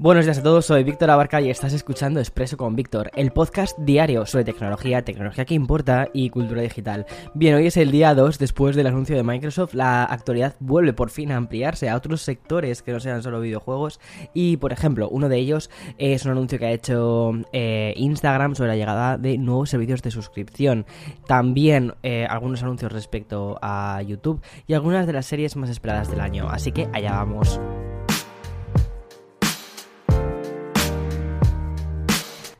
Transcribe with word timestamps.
Buenos 0.00 0.26
días 0.26 0.38
a 0.38 0.44
todos, 0.44 0.64
soy 0.64 0.84
Víctor 0.84 1.10
Abarca 1.10 1.40
y 1.40 1.50
estás 1.50 1.72
escuchando 1.72 2.20
Expreso 2.20 2.56
con 2.56 2.76
Víctor, 2.76 3.10
el 3.16 3.32
podcast 3.32 3.76
diario 3.80 4.26
sobre 4.26 4.44
tecnología, 4.44 5.02
tecnología 5.02 5.44
que 5.44 5.54
importa 5.54 6.08
y 6.12 6.30
cultura 6.30 6.62
digital. 6.62 7.04
Bien, 7.34 7.56
hoy 7.56 7.66
es 7.66 7.76
el 7.76 7.90
día 7.90 8.14
2 8.14 8.38
después 8.38 8.76
del 8.76 8.86
anuncio 8.86 9.16
de 9.16 9.24
Microsoft, 9.24 9.74
la 9.74 10.04
actualidad 10.04 10.54
vuelve 10.60 10.92
por 10.92 11.10
fin 11.10 11.32
a 11.32 11.36
ampliarse 11.36 11.88
a 11.88 11.96
otros 11.96 12.22
sectores 12.22 12.80
que 12.80 12.92
no 12.92 13.00
sean 13.00 13.24
solo 13.24 13.40
videojuegos 13.40 13.98
y, 14.34 14.58
por 14.58 14.72
ejemplo, 14.72 15.08
uno 15.08 15.28
de 15.28 15.38
ellos 15.38 15.68
es 15.98 16.24
un 16.24 16.30
anuncio 16.30 16.60
que 16.60 16.66
ha 16.66 16.72
hecho 16.72 17.32
eh, 17.52 17.92
Instagram 17.96 18.54
sobre 18.54 18.70
la 18.70 18.76
llegada 18.76 19.18
de 19.18 19.36
nuevos 19.36 19.68
servicios 19.68 20.00
de 20.02 20.12
suscripción. 20.12 20.86
También 21.26 21.94
eh, 22.04 22.24
algunos 22.30 22.62
anuncios 22.62 22.92
respecto 22.92 23.58
a 23.62 24.00
YouTube 24.02 24.42
y 24.68 24.74
algunas 24.74 25.08
de 25.08 25.14
las 25.14 25.26
series 25.26 25.56
más 25.56 25.70
esperadas 25.70 26.08
del 26.08 26.20
año, 26.20 26.48
así 26.48 26.70
que 26.70 26.88
allá 26.92 27.14
vamos. 27.14 27.60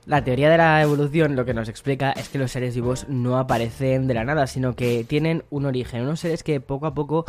La 0.09 0.25
teoría 0.25 0.48
de 0.48 0.56
la 0.56 0.81
evolución 0.81 1.37
lo 1.37 1.45
que 1.45 1.53
nos 1.53 1.69
explica 1.69 2.12
es 2.12 2.31
que 2.31 2.39
los 2.39 2.51
seres 2.51 2.75
vivos 2.75 3.06
no 3.11 3.37
aparecen 3.37 4.06
de 4.06 4.15
la 4.15 4.25
nada, 4.25 4.47
sino 4.47 4.75
que 4.75 5.05
tienen 5.05 5.45
un 5.50 5.67
origen. 5.67 6.00
Unos 6.00 6.20
seres 6.20 6.42
que 6.42 6.62
poco 6.62 6.87
a 6.87 6.95
poco, 6.95 7.27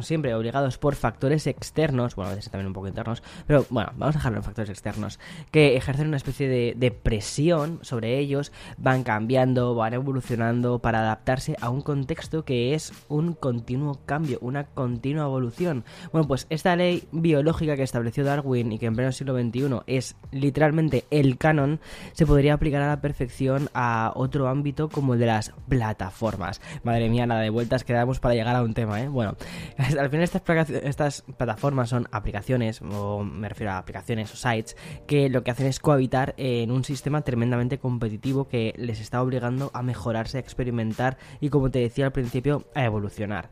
siempre 0.00 0.34
obligados 0.34 0.76
por 0.76 0.96
factores 0.96 1.46
externos, 1.46 2.16
bueno, 2.16 2.32
a 2.32 2.34
veces 2.34 2.50
también 2.50 2.66
un 2.66 2.72
poco 2.72 2.88
internos, 2.88 3.22
pero 3.46 3.64
bueno, 3.70 3.92
vamos 3.96 4.16
a 4.16 4.18
dejarlo 4.18 4.38
en 4.38 4.42
factores 4.42 4.70
externos, 4.70 5.20
que 5.52 5.76
ejercen 5.76 6.08
una 6.08 6.16
especie 6.16 6.48
de, 6.48 6.74
de 6.76 6.90
presión 6.90 7.78
sobre 7.82 8.18
ellos, 8.18 8.50
van 8.76 9.04
cambiando, 9.04 9.76
van 9.76 9.94
evolucionando 9.94 10.80
para 10.80 11.02
adaptarse 11.02 11.56
a 11.60 11.70
un 11.70 11.80
contexto 11.80 12.44
que 12.44 12.74
es 12.74 12.92
un 13.08 13.34
continuo 13.34 14.00
cambio, 14.04 14.38
una 14.40 14.64
continua 14.64 15.26
evolución. 15.26 15.84
Bueno, 16.10 16.26
pues 16.26 16.48
esta 16.50 16.74
ley 16.74 17.04
biológica 17.12 17.76
que 17.76 17.84
estableció 17.84 18.24
Darwin 18.24 18.72
y 18.72 18.80
que 18.80 18.86
en 18.86 18.96
pleno 18.96 19.12
siglo 19.12 19.40
XXI 19.40 19.82
es 19.86 20.16
literalmente 20.32 21.04
el 21.12 21.38
canon, 21.38 21.78
se 22.12 22.26
podría 22.26 22.54
aplicar 22.54 22.82
a 22.82 22.88
la 22.88 23.00
perfección 23.00 23.68
a 23.74 24.12
otro 24.14 24.48
ámbito 24.48 24.88
como 24.88 25.14
el 25.14 25.20
de 25.20 25.26
las 25.26 25.52
plataformas. 25.68 26.60
Madre 26.82 27.08
mía, 27.08 27.26
nada 27.26 27.40
de 27.40 27.50
vueltas 27.50 27.84
que 27.84 27.92
damos 27.92 28.20
para 28.20 28.34
llegar 28.34 28.56
a 28.56 28.62
un 28.62 28.74
tema, 28.74 29.00
¿eh? 29.00 29.08
Bueno, 29.08 29.36
al 29.78 30.10
final 30.10 30.22
estas, 30.22 30.70
estas 30.70 31.22
plataformas 31.36 31.88
son 31.88 32.08
aplicaciones, 32.12 32.80
o 32.82 33.22
me 33.22 33.48
refiero 33.48 33.72
a 33.72 33.78
aplicaciones 33.78 34.32
o 34.32 34.36
sites, 34.36 34.76
que 35.06 35.28
lo 35.28 35.42
que 35.42 35.50
hacen 35.50 35.66
es 35.66 35.80
cohabitar 35.80 36.34
en 36.36 36.70
un 36.70 36.84
sistema 36.84 37.22
tremendamente 37.22 37.78
competitivo 37.78 38.48
que 38.48 38.74
les 38.76 39.00
está 39.00 39.22
obligando 39.22 39.70
a 39.74 39.82
mejorarse, 39.82 40.38
a 40.38 40.40
experimentar 40.40 41.18
y, 41.40 41.48
como 41.48 41.70
te 41.70 41.80
decía 41.80 42.06
al 42.06 42.12
principio, 42.12 42.64
a 42.74 42.84
evolucionar. 42.84 43.50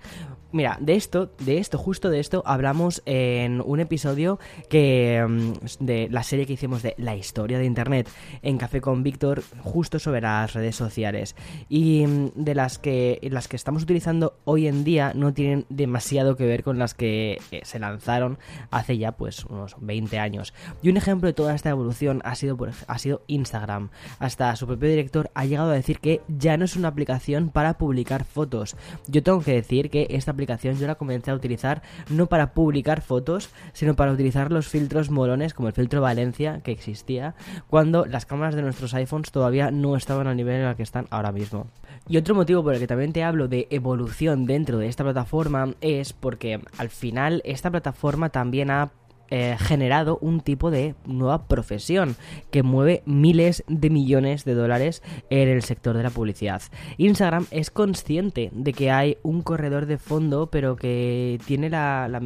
Mira, 0.50 0.78
de 0.80 0.94
esto, 0.94 1.30
de 1.40 1.58
esto, 1.58 1.76
justo 1.76 2.08
de 2.08 2.20
esto, 2.20 2.42
hablamos 2.46 3.02
en 3.04 3.60
un 3.60 3.80
episodio 3.80 4.38
que 4.70 5.24
mm, 5.26 5.84
de 5.84 6.08
la 6.10 6.22
serie 6.22 6.46
que 6.46 6.54
hicimos 6.54 6.82
de 6.82 6.94
la 6.96 7.16
historia 7.16 7.58
de 7.58 7.66
Internet 7.66 8.08
en 8.42 8.58
Café 8.58 8.80
con 8.80 9.02
Víctor 9.02 9.42
justo 9.62 9.98
sobre 9.98 10.20
las 10.20 10.52
redes 10.54 10.76
sociales. 10.76 11.36
Y 11.68 12.06
mm, 12.06 12.30
de 12.34 12.54
las 12.54 12.78
que 12.78 13.18
las 13.30 13.48
que 13.48 13.56
estamos 13.56 13.82
utilizando 13.82 14.38
hoy 14.44 14.66
en 14.66 14.84
día 14.84 15.12
no 15.14 15.32
tienen 15.32 15.66
demasiado 15.68 16.36
que 16.36 16.46
ver 16.46 16.62
con 16.62 16.78
las 16.78 16.94
que 16.94 17.40
eh, 17.50 17.60
se 17.64 17.78
lanzaron 17.78 18.38
hace 18.70 18.98
ya 18.98 19.12
pues 19.12 19.44
unos 19.44 19.76
20 19.80 20.18
años. 20.18 20.54
Y 20.82 20.90
un 20.90 20.96
ejemplo 20.96 21.26
de 21.26 21.34
toda 21.34 21.54
esta 21.54 21.70
evolución 21.70 22.20
ha 22.24 22.34
sido 22.34 22.58
ha 22.86 22.98
sido 22.98 23.22
Instagram. 23.26 23.90
Hasta 24.18 24.54
su 24.56 24.66
propio 24.66 24.88
director 24.88 25.30
ha 25.34 25.44
llegado 25.44 25.70
a 25.70 25.74
decir 25.74 26.00
que 26.00 26.20
ya 26.28 26.56
no 26.56 26.64
es 26.64 26.76
una 26.76 26.88
aplicación 26.88 27.50
para 27.50 27.78
publicar 27.78 28.24
fotos. 28.24 28.76
Yo 29.06 29.22
tengo 29.22 29.40
que 29.40 29.52
decir 29.52 29.90
que 29.90 30.06
esta 30.10 30.32
aplicación 30.32 30.76
yo 30.76 30.86
la 30.86 30.96
comencé 30.96 31.30
a 31.30 31.34
utilizar 31.34 31.82
no 32.10 32.26
para 32.26 32.52
publicar 32.52 33.00
fotos 33.00 33.50
sino 33.72 33.94
para 33.94 34.12
utilizar 34.12 34.52
los 34.52 34.68
filtros 34.68 35.10
molones 35.10 35.54
como 35.54 35.68
el 35.68 35.74
filtro 35.74 36.00
Valencia 36.00 36.60
que 36.62 36.72
existía 36.72 37.34
cuando 37.68 38.06
las 38.06 38.26
cámaras 38.28 38.54
de 38.54 38.62
nuestros 38.62 38.94
iPhones 38.94 39.32
todavía 39.32 39.70
no 39.72 39.96
estaban 39.96 40.28
al 40.28 40.36
nivel 40.36 40.60
en 40.60 40.68
el 40.68 40.76
que 40.76 40.84
están 40.84 41.06
ahora 41.10 41.32
mismo. 41.32 41.66
Y 42.08 42.16
otro 42.16 42.34
motivo 42.34 42.62
por 42.62 42.74
el 42.74 42.80
que 42.80 42.86
también 42.86 43.12
te 43.12 43.24
hablo 43.24 43.48
de 43.48 43.66
evolución 43.70 44.46
dentro 44.46 44.78
de 44.78 44.86
esta 44.86 45.02
plataforma 45.02 45.74
es 45.80 46.12
porque 46.12 46.60
al 46.78 46.88
final 46.88 47.42
esta 47.44 47.70
plataforma 47.70 48.28
también 48.28 48.70
ha 48.70 48.90
eh, 49.30 49.56
generado 49.58 50.18
un 50.22 50.40
tipo 50.40 50.70
de 50.70 50.94
nueva 51.04 51.46
profesión 51.48 52.16
que 52.50 52.62
mueve 52.62 53.02
miles 53.04 53.62
de 53.68 53.90
millones 53.90 54.44
de 54.44 54.54
dólares 54.54 55.02
en 55.28 55.48
el 55.48 55.62
sector 55.62 55.96
de 55.96 56.02
la 56.02 56.10
publicidad. 56.10 56.62
Instagram 56.96 57.46
es 57.50 57.70
consciente 57.70 58.50
de 58.52 58.72
que 58.72 58.90
hay 58.90 59.18
un 59.22 59.42
corredor 59.42 59.86
de 59.86 59.98
fondo, 59.98 60.50
pero 60.50 60.76
que 60.76 61.38
tiene 61.46 61.68
la, 61.68 62.22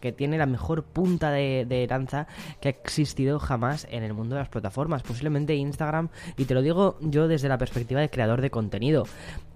que 0.00 0.12
tiene 0.12 0.38
la 0.38 0.46
mejor 0.46 0.84
punta 0.84 1.30
de, 1.30 1.86
lanza 1.88 2.26
que 2.60 2.68
ha 2.68 2.70
existido 2.70 3.38
jamás 3.38 3.86
en 3.90 4.02
el 4.02 4.12
mundo 4.12 4.34
de 4.34 4.40
las 4.40 4.48
plataformas. 4.48 5.02
Posiblemente 5.02 5.54
Instagram, 5.54 6.08
y 6.36 6.44
te 6.44 6.54
lo 6.54 6.62
digo 6.62 6.98
yo 7.00 7.28
desde 7.28 7.48
la 7.48 7.58
perspectiva 7.58 8.00
de 8.00 8.10
creador 8.10 8.40
de 8.40 8.50
contenido. 8.50 9.04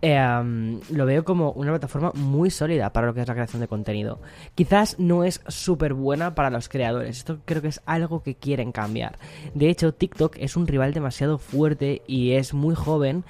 Em, 0.02 0.80
lo 0.90 1.04
veo 1.04 1.24
como 1.24 1.52
una 1.52 1.72
plataforma 1.72 2.12
muy 2.14 2.50
sólida 2.50 2.92
para 2.92 3.06
lo 3.08 3.14
que 3.14 3.20
es 3.20 3.28
la 3.28 3.34
creación 3.34 3.60
de 3.60 3.68
contenido. 3.68 4.20
Quizás 4.54 4.98
no 4.98 5.24
es 5.24 5.42
súper 5.48 5.94
buena 5.94 6.34
para 6.34 6.48
los 6.48 6.59
creadores, 6.68 7.18
esto 7.18 7.38
creo 7.44 7.62
que 7.62 7.68
es 7.68 7.80
algo 7.86 8.22
que 8.22 8.34
quieren 8.34 8.72
cambiar. 8.72 9.18
De 9.54 9.70
hecho, 9.70 9.94
TikTok 9.94 10.36
es 10.38 10.56
un 10.56 10.66
rival 10.66 10.92
demasiado 10.92 11.38
fuerte 11.38 12.02
y 12.06 12.32
es 12.32 12.54
muy 12.54 12.74
joven 12.74 13.24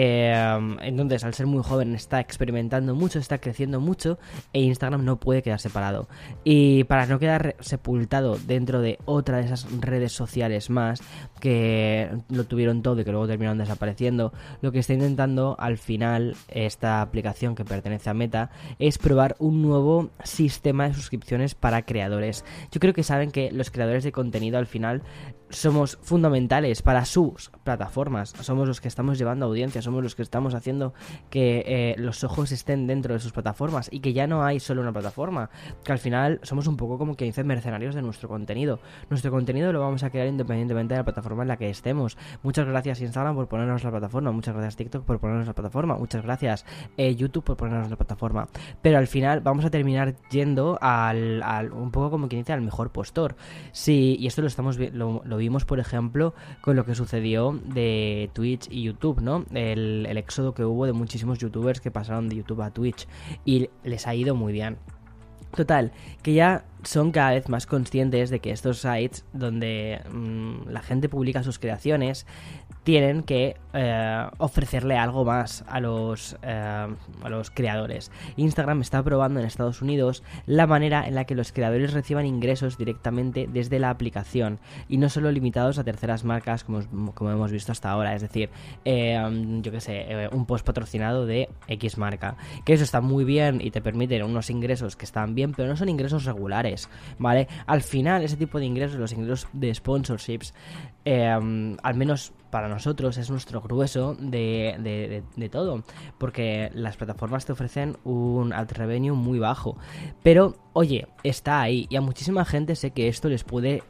eh, 0.00 0.76
entonces, 0.82 1.24
al 1.24 1.34
ser 1.34 1.48
muy 1.48 1.60
joven, 1.64 1.92
está 1.96 2.20
experimentando 2.20 2.94
mucho, 2.94 3.18
está 3.18 3.38
creciendo 3.38 3.80
mucho 3.80 4.16
e 4.52 4.60
Instagram 4.60 5.04
no 5.04 5.18
puede 5.18 5.42
quedar 5.42 5.58
separado. 5.58 6.08
Y 6.44 6.84
para 6.84 7.06
no 7.06 7.18
quedar 7.18 7.56
sepultado 7.58 8.38
dentro 8.46 8.80
de 8.80 9.00
otra 9.06 9.38
de 9.38 9.46
esas 9.46 9.66
redes 9.80 10.12
sociales 10.12 10.70
más 10.70 11.00
que 11.40 12.08
lo 12.28 12.44
tuvieron 12.44 12.82
todo 12.82 13.00
y 13.00 13.04
que 13.04 13.10
luego 13.10 13.26
terminaron 13.26 13.58
desapareciendo, 13.58 14.32
lo 14.62 14.70
que 14.70 14.78
está 14.78 14.92
intentando 14.92 15.56
al 15.58 15.78
final 15.78 16.36
esta 16.46 17.00
aplicación 17.00 17.56
que 17.56 17.64
pertenece 17.64 18.08
a 18.08 18.14
Meta 18.14 18.50
es 18.78 18.98
probar 18.98 19.34
un 19.40 19.62
nuevo 19.62 20.10
sistema 20.22 20.86
de 20.86 20.94
suscripciones 20.94 21.56
para 21.56 21.82
creadores. 21.82 22.44
Yo 22.70 22.78
creo 22.78 22.94
que 22.94 23.02
saben 23.02 23.32
que 23.32 23.50
los 23.50 23.72
creadores 23.72 24.04
de 24.04 24.12
contenido 24.12 24.58
al 24.58 24.66
final 24.66 25.02
somos 25.50 25.98
fundamentales 26.02 26.82
para 26.82 27.04
sus 27.04 27.50
plataformas, 27.64 28.34
somos 28.40 28.68
los 28.68 28.80
que 28.80 28.88
estamos 28.88 29.18
llevando 29.18 29.46
audiencia, 29.46 29.82
somos 29.88 30.02
los 30.02 30.14
que 30.14 30.20
estamos 30.20 30.54
haciendo 30.54 30.92
que 31.30 31.64
eh, 31.66 31.94
los 31.96 32.22
ojos 32.24 32.52
estén 32.52 32.86
dentro 32.86 33.14
de 33.14 33.20
sus 33.20 33.32
plataformas 33.32 33.88
y 33.90 34.00
que 34.00 34.12
ya 34.12 34.26
no 34.26 34.44
hay 34.44 34.60
solo 34.60 34.82
una 34.82 34.92
plataforma, 34.92 35.48
que 35.82 35.92
al 35.92 35.98
final 35.98 36.40
somos 36.42 36.66
un 36.66 36.76
poco 36.76 36.98
como 36.98 37.16
que 37.16 37.24
dicen 37.24 37.46
mercenarios 37.46 37.94
de 37.94 38.02
nuestro 38.02 38.28
contenido. 38.28 38.80
Nuestro 39.08 39.30
contenido 39.30 39.72
lo 39.72 39.80
vamos 39.80 40.02
a 40.02 40.10
crear 40.10 40.26
independientemente 40.26 40.92
de 40.92 41.00
la 41.00 41.04
plataforma 41.04 41.42
en 41.42 41.48
la 41.48 41.56
que 41.56 41.70
estemos. 41.70 42.18
Muchas 42.42 42.66
gracias 42.66 43.00
Instagram 43.00 43.34
por 43.34 43.48
ponernos 43.48 43.82
la 43.82 43.90
plataforma, 43.90 44.30
muchas 44.30 44.54
gracias 44.54 44.76
TikTok 44.76 45.04
por 45.06 45.20
ponernos 45.20 45.46
la 45.46 45.54
plataforma, 45.54 45.96
muchas 45.96 46.22
gracias 46.22 46.66
eh, 46.98 47.14
YouTube 47.14 47.44
por 47.44 47.56
ponernos 47.56 47.88
la 47.88 47.96
plataforma. 47.96 48.48
Pero 48.82 48.98
al 48.98 49.06
final 49.06 49.40
vamos 49.40 49.64
a 49.64 49.70
terminar 49.70 50.16
yendo 50.30 50.78
al, 50.82 51.42
un 51.72 51.90
poco 51.92 52.10
como 52.10 52.28
quien 52.28 52.42
dice 52.42 52.52
al 52.52 52.60
mejor 52.60 52.90
postor. 52.90 53.36
Sí, 53.72 54.18
y 54.20 54.26
esto 54.26 54.42
lo 54.42 54.48
estamos 54.48 54.78
lo, 54.92 55.22
lo 55.24 55.36
vimos, 55.38 55.64
por 55.64 55.80
ejemplo, 55.80 56.34
con 56.60 56.76
lo 56.76 56.84
que 56.84 56.94
sucedió 56.94 57.58
de 57.64 58.28
Twitch 58.34 58.68
y 58.70 58.82
YouTube, 58.82 59.20
¿no? 59.22 59.44
El, 59.72 60.06
éxodo 60.16 60.54
que 60.54 60.64
hubo 60.64 60.86
de 60.86 60.92
muchísimos 60.92 61.38
youtubers 61.38 61.80
que 61.80 61.90
pasaron 61.90 62.28
de 62.28 62.36
YouTube 62.36 62.62
a 62.62 62.70
Twitch 62.70 63.06
y 63.44 63.70
les 63.84 64.06
ha 64.06 64.14
ido 64.14 64.34
muy 64.34 64.52
bien. 64.52 64.76
Total, 65.54 65.92
que 66.22 66.34
ya 66.34 66.64
son 66.82 67.10
cada 67.12 67.30
vez 67.30 67.48
más 67.48 67.66
conscientes 67.66 68.30
de 68.30 68.40
que 68.40 68.50
estos 68.50 68.80
sites 68.80 69.24
donde 69.32 70.00
mm, 70.12 70.68
la 70.68 70.82
gente 70.82 71.08
publica 71.08 71.42
sus 71.42 71.58
creaciones 71.58 72.26
tienen 72.84 73.22
que 73.22 73.56
eh, 73.74 74.26
ofrecerle 74.38 74.96
algo 74.96 75.24
más 75.24 75.62
a 75.68 75.78
los, 75.78 76.38
eh, 76.42 76.86
a 77.22 77.28
los 77.28 77.50
creadores. 77.50 78.10
Instagram 78.36 78.80
está 78.80 79.02
probando 79.02 79.40
en 79.40 79.46
Estados 79.46 79.82
Unidos 79.82 80.22
la 80.46 80.66
manera 80.66 81.06
en 81.06 81.14
la 81.14 81.24
que 81.24 81.34
los 81.34 81.52
creadores 81.52 81.92
reciban 81.92 82.24
ingresos 82.24 82.78
directamente 82.78 83.46
desde 83.52 83.78
la 83.78 83.90
aplicación 83.90 84.58
y 84.88 84.96
no 84.96 85.10
solo 85.10 85.30
limitados 85.30 85.78
a 85.78 85.84
terceras 85.84 86.24
marcas 86.24 86.64
como, 86.64 87.12
como 87.12 87.30
hemos 87.30 87.52
visto 87.52 87.72
hasta 87.72 87.90
ahora, 87.90 88.14
es 88.14 88.22
decir, 88.22 88.48
eh, 88.86 89.20
yo 89.60 89.70
que 89.70 89.80
sé, 89.80 90.28
un 90.32 90.46
post 90.46 90.64
patrocinado 90.64 91.26
de 91.26 91.50
X 91.66 91.98
marca, 91.98 92.36
que 92.64 92.72
eso 92.72 92.84
está 92.84 93.02
muy 93.02 93.24
bien 93.24 93.60
y 93.60 93.70
te 93.70 93.82
permiten 93.82 94.22
unos 94.22 94.48
ingresos 94.48 94.96
que 94.96 95.04
están 95.04 95.34
bien, 95.34 95.52
pero 95.52 95.68
no 95.68 95.76
son 95.76 95.90
ingresos 95.90 96.24
regulares, 96.24 96.67
¿vale? 97.18 97.48
Al 97.66 97.82
final 97.82 98.22
ese 98.22 98.36
tipo 98.36 98.58
de 98.58 98.66
ingresos, 98.66 98.98
los 98.98 99.12
ingresos 99.12 99.48
de 99.52 99.74
sponsorships, 99.74 100.54
al 101.04 101.94
menos 101.94 102.32
para 102.50 102.68
nosotros 102.68 103.18
es 103.18 103.30
nuestro 103.30 103.60
grueso 103.60 104.16
de, 104.18 105.22
de, 105.36 105.48
todo, 105.48 105.84
porque 106.18 106.70
las 106.74 106.96
plataformas 106.96 107.44
te 107.44 107.52
ofrecen 107.52 107.96
un 108.04 108.52
alt 108.52 108.72
revenue 108.72 109.14
muy 109.14 109.38
bajo. 109.38 109.76
Pero, 110.22 110.56
oye, 110.72 111.08
está 111.22 111.60
ahí 111.60 111.86
y 111.90 111.96
a 111.96 112.00
muchísima 112.00 112.44
gente 112.44 112.74
sé 112.76 112.90
que 112.90 113.08
esto 113.08 113.28
les 113.28 113.44
puede 113.44 113.82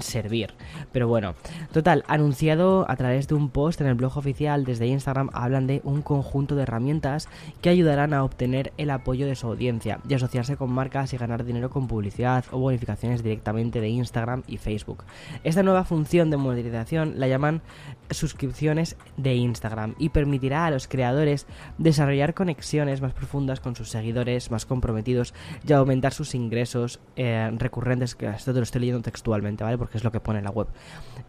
servir. 0.00 0.54
Pero 0.92 1.08
bueno, 1.08 1.34
total, 1.72 2.04
anunciado 2.08 2.84
a 2.88 2.96
través 2.96 3.28
de 3.28 3.34
un 3.34 3.50
post 3.50 3.80
en 3.80 3.86
el 3.86 3.94
blog 3.94 4.16
oficial 4.16 4.64
desde 4.64 4.86
Instagram, 4.86 5.30
hablan 5.32 5.66
de 5.66 5.80
un 5.84 6.02
conjunto 6.02 6.54
de 6.54 6.62
herramientas 6.62 7.28
que 7.60 7.70
ayudarán 7.70 8.14
a 8.14 8.24
obtener 8.24 8.72
el 8.76 8.90
apoyo 8.90 9.26
de 9.26 9.36
su 9.36 9.46
audiencia 9.46 10.00
y 10.08 10.14
asociarse 10.14 10.56
con 10.56 10.72
marcas 10.72 11.12
y 11.12 11.16
ganar 11.16 11.44
dinero 11.44 11.70
con 11.70 11.88
publicidad 11.88 12.44
o 12.50 12.58
bonificaciones 12.58 13.22
directamente 13.22 13.80
de 13.80 13.88
Instagram 13.88 14.42
y 14.46 14.56
Facebook. 14.56 15.04
Esta 15.44 15.62
nueva 15.62 15.84
función 15.84 16.30
de 16.30 16.36
monetización 16.36 17.14
la 17.18 17.28
llaman 17.28 17.62
suscripciones 18.10 18.96
de 19.16 19.34
Instagram 19.34 19.94
y 19.98 20.10
permitirá 20.10 20.66
a 20.66 20.70
los 20.70 20.88
creadores 20.88 21.46
desarrollar 21.78 22.34
conexiones 22.34 23.00
más 23.00 23.12
profundas 23.12 23.60
con 23.60 23.76
sus 23.76 23.90
seguidores 23.90 24.50
más 24.50 24.66
comprometidos 24.66 25.34
y 25.66 25.72
aumentar 25.72 26.12
sus 26.12 26.34
ingresos 26.34 27.00
eh, 27.16 27.50
recurrentes, 27.56 28.14
que 28.14 28.28
esto 28.28 28.52
te 28.52 28.58
lo 28.58 28.64
estoy 28.64 28.82
leyendo 28.82 29.02
textualmente, 29.02 29.64
¿vale? 29.64 29.71
Porque 29.78 29.98
es 29.98 30.04
lo 30.04 30.12
que 30.12 30.20
pone 30.20 30.42
la 30.42 30.50
web. 30.50 30.68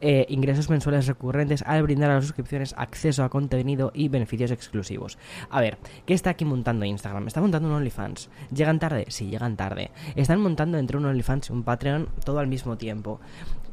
Eh, 0.02 0.26
ingresos 0.30 0.70
mensuales 0.70 1.08
recurrentes 1.08 1.64
al 1.66 1.84
brindar 1.84 2.12
a 2.12 2.16
las 2.16 2.26
suscripciones 2.26 2.74
acceso 2.78 3.24
a 3.24 3.30
contenido 3.30 3.92
y 3.94 4.10
beneficios 4.10 4.52
exclusivos. 4.52 5.18
A 5.50 5.62
ver, 5.62 5.78
¿qué 6.06 6.14
está 6.14 6.32
aquí 6.32 6.46
montando 6.46 6.86
Instagram? 6.86 7.28
Está 7.28 7.42
montando 7.42 7.70
un 7.70 7.76
OnlyFans. 7.76 8.30
¿Llegan 8.54 8.80
tarde? 8.80 9.06
Sí, 9.10 9.30
llegan 9.30 9.56
tarde. 9.56 9.92
Están 10.16 10.42
montando 10.42 10.78
entre 10.78 10.98
un 10.98 11.06
OnlyFans 11.06 11.50
y 11.50 11.54
un 11.54 11.64
Patreon 11.64 12.10
todo 12.24 12.40
al 12.40 12.48
mismo 12.48 12.78
tiempo. 12.78 13.20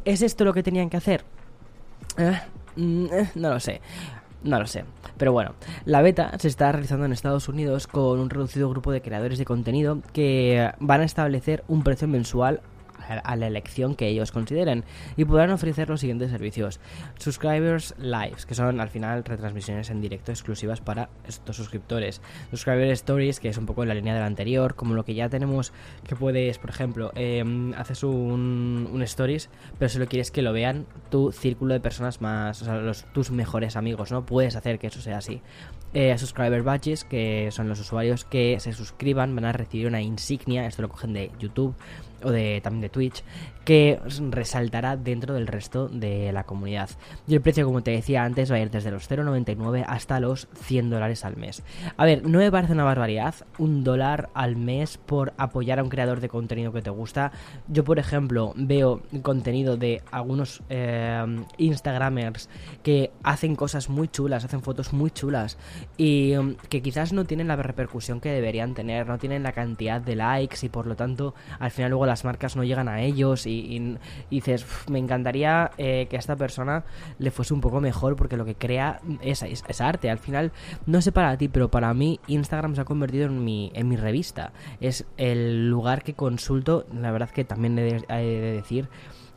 ¿Es 0.04 0.22
esto 0.22 0.44
lo 0.44 0.54
que 0.54 0.62
tenían 0.62 0.88
que 0.88 0.96
hacer? 0.96 1.24
Eh, 2.16 2.40
mm, 2.76 3.06
eh, 3.12 3.30
no 3.34 3.50
lo 3.50 3.60
sé. 3.60 3.80
No 4.42 4.58
lo 4.58 4.66
sé. 4.66 4.84
Pero 5.18 5.32
bueno, 5.32 5.54
la 5.84 6.00
beta 6.00 6.32
se 6.38 6.48
está 6.48 6.72
realizando 6.72 7.04
en 7.04 7.12
Estados 7.12 7.48
Unidos 7.48 7.86
con 7.86 8.18
un 8.18 8.30
reducido 8.30 8.70
grupo 8.70 8.90
de 8.90 9.02
creadores 9.02 9.38
de 9.38 9.44
contenido 9.44 10.00
que 10.14 10.70
van 10.78 11.02
a 11.02 11.04
establecer 11.04 11.62
un 11.68 11.82
precio 11.82 12.08
mensual 12.08 12.62
a 13.18 13.36
la 13.36 13.46
elección 13.46 13.94
que 13.94 14.08
ellos 14.08 14.32
consideren 14.32 14.84
y 15.16 15.24
podrán 15.24 15.50
ofrecer 15.50 15.88
los 15.88 16.00
siguientes 16.00 16.30
servicios. 16.30 16.80
Subscribers 17.18 17.94
Lives, 17.98 18.46
que 18.46 18.54
son 18.54 18.80
al 18.80 18.88
final 18.88 19.24
retransmisiones 19.24 19.90
en 19.90 20.00
directo 20.00 20.32
exclusivas 20.32 20.80
para 20.80 21.10
estos 21.26 21.56
suscriptores. 21.56 22.20
Subscriber 22.50 22.90
Stories, 22.90 23.40
que 23.40 23.48
es 23.48 23.58
un 23.58 23.66
poco 23.66 23.82
en 23.82 23.88
la 23.88 23.94
línea 23.94 24.14
de 24.14 24.20
la 24.20 24.26
anterior, 24.26 24.74
como 24.74 24.94
lo 24.94 25.04
que 25.04 25.14
ya 25.14 25.28
tenemos 25.28 25.72
que 26.06 26.16
puedes, 26.16 26.58
por 26.58 26.70
ejemplo, 26.70 27.12
em, 27.14 27.72
haces 27.74 28.02
un, 28.02 28.88
un, 28.92 29.02
Stories, 29.02 29.48
pero 29.78 29.88
solo 29.88 30.06
quieres 30.06 30.30
que 30.30 30.42
lo 30.42 30.52
vean 30.52 30.86
tu 31.10 31.32
círculo 31.32 31.74
de 31.74 31.80
personas 31.80 32.20
más, 32.20 32.62
o 32.62 32.64
sea, 32.64 32.76
los, 32.76 33.04
tus 33.12 33.30
mejores 33.30 33.76
amigos, 33.76 34.12
¿no? 34.12 34.26
Puedes 34.26 34.56
hacer 34.56 34.78
que 34.78 34.88
eso 34.88 35.00
sea 35.00 35.18
así. 35.18 35.40
Eh, 35.92 36.16
subscriber 36.18 36.62
Badges, 36.62 37.04
que 37.04 37.48
son 37.50 37.68
los 37.68 37.80
usuarios 37.80 38.24
que 38.24 38.60
se 38.60 38.72
suscriban, 38.72 39.34
van 39.34 39.44
a 39.44 39.52
recibir 39.52 39.86
una 39.88 40.00
insignia, 40.00 40.66
esto 40.66 40.82
lo 40.82 40.88
cogen 40.88 41.12
de 41.12 41.32
YouTube, 41.40 41.74
o 42.22 42.30
de 42.30 42.60
también 42.60 42.82
de 42.82 42.88
Twitch, 42.88 43.22
que 43.64 44.00
resaltará 44.30 44.96
dentro 44.96 45.34
del 45.34 45.46
resto 45.46 45.88
de 45.88 46.32
la 46.32 46.44
comunidad. 46.44 46.90
Y 47.26 47.34
el 47.34 47.40
precio, 47.40 47.66
como 47.66 47.82
te 47.82 47.90
decía 47.92 48.24
antes, 48.24 48.50
va 48.50 48.56
a 48.56 48.60
ir 48.60 48.70
desde 48.70 48.90
los 48.90 49.08
0,99 49.08 49.84
hasta 49.86 50.18
los 50.20 50.48
100 50.54 50.90
dólares 50.90 51.24
al 51.24 51.36
mes. 51.36 51.62
A 51.96 52.04
ver, 52.04 52.26
no 52.26 52.38
me 52.38 52.50
parece 52.50 52.72
una 52.72 52.84
barbaridad 52.84 53.34
un 53.58 53.84
dólar 53.84 54.30
al 54.34 54.56
mes 54.56 54.98
por 54.98 55.32
apoyar 55.36 55.78
a 55.78 55.82
un 55.82 55.88
creador 55.88 56.20
de 56.20 56.28
contenido 56.28 56.72
que 56.72 56.82
te 56.82 56.90
gusta. 56.90 57.32
Yo, 57.68 57.84
por 57.84 57.98
ejemplo, 57.98 58.52
veo 58.56 59.02
contenido 59.22 59.76
de 59.76 60.02
algunos 60.10 60.62
eh, 60.68 61.24
Instagramers 61.58 62.48
que 62.82 63.10
hacen 63.22 63.56
cosas 63.56 63.88
muy 63.88 64.08
chulas, 64.08 64.44
hacen 64.44 64.62
fotos 64.62 64.92
muy 64.92 65.10
chulas 65.10 65.58
y 65.96 66.36
um, 66.36 66.54
que 66.68 66.82
quizás 66.82 67.12
no 67.12 67.24
tienen 67.24 67.48
la 67.48 67.56
repercusión 67.56 68.20
que 68.20 68.30
deberían 68.30 68.74
tener, 68.74 69.06
no 69.06 69.18
tienen 69.18 69.42
la 69.42 69.52
cantidad 69.52 70.00
de 70.00 70.16
likes 70.16 70.64
y 70.64 70.68
por 70.68 70.86
lo 70.86 70.96
tanto 70.96 71.34
al 71.58 71.70
final 71.70 71.90
luego 71.90 72.06
las 72.10 72.24
marcas 72.24 72.56
no 72.56 72.64
llegan 72.64 72.88
a 72.88 73.02
ellos 73.02 73.46
y, 73.46 73.96
dices, 74.30 74.66
me 74.88 74.98
encantaría 74.98 75.70
eh, 75.78 76.06
que 76.10 76.16
a 76.16 76.18
esta 76.18 76.36
persona 76.36 76.84
le 77.18 77.30
fuese 77.30 77.54
un 77.54 77.60
poco 77.60 77.80
mejor 77.80 78.16
porque 78.16 78.36
lo 78.36 78.44
que 78.44 78.56
crea 78.56 79.00
es, 79.22 79.42
es, 79.42 79.80
arte. 79.80 80.10
Al 80.10 80.18
final, 80.18 80.52
no 80.86 81.00
sé 81.00 81.12
para 81.12 81.36
ti, 81.36 81.48
pero 81.48 81.70
para 81.70 81.94
mí 81.94 82.20
Instagram 82.26 82.74
se 82.74 82.80
ha 82.80 82.84
convertido 82.84 83.26
en 83.26 83.44
mi, 83.44 83.70
en 83.74 83.88
mi 83.88 83.96
revista. 83.96 84.52
Es 84.80 85.06
el 85.16 85.68
lugar 85.70 86.02
que 86.02 86.14
consulto, 86.14 86.84
la 86.92 87.12
verdad 87.12 87.30
que 87.30 87.44
también 87.44 87.78
he 87.78 88.02
de 88.08 88.52
decir 88.52 88.88